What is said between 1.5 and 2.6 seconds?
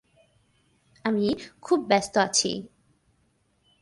খুব ব্যস্থ আছি।